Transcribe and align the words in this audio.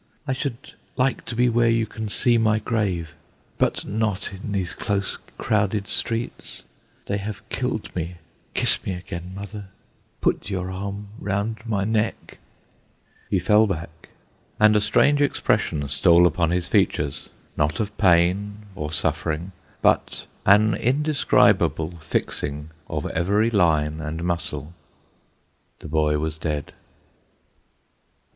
I 0.27 0.33
should 0.33 0.73
like 0.97 1.25
to 1.25 1.35
be 1.35 1.47
where 1.47 1.69
you 1.69 1.85
can 1.85 2.09
see 2.09 2.39
my 2.39 2.57
grave, 2.57 3.13
but 3.59 3.85
not 3.85 4.33
in 4.33 4.51
these 4.51 4.73
close 4.73 5.19
crowded 5.37 5.87
streets; 5.87 6.63
they 7.05 7.17
have 7.17 7.47
killed 7.49 7.95
me; 7.95 8.15
kiss 8.55 8.83
me 8.83 8.93
again, 8.93 9.31
mother; 9.35 9.65
put 10.19 10.49
your 10.49 10.71
arm 10.71 11.09
round 11.19 11.59
my 11.67 11.83
neck' 11.83 12.39
Ho 13.31 13.37
fell 13.37 13.67
back, 13.67 14.09
and 14.59 14.75
a 14.75 14.81
strange 14.81 15.21
expression 15.21 15.87
stole 15.87 16.25
upon 16.25 16.49
his 16.49 16.67
features; 16.67 17.29
not 17.55 17.79
of 17.79 17.95
pain 17.99 18.65
or 18.75 18.91
suffering, 18.91 19.51
but 19.83 20.25
an 20.47 20.73
indescribable 20.73 21.99
fixing 21.99 22.71
of 22.89 23.05
every 23.05 23.51
line 23.51 23.99
and 24.01 24.23
muscle. 24.23 24.73
The 25.77 25.87
boy 25.89 26.17
was 26.17 26.39
dead. 26.39 26.73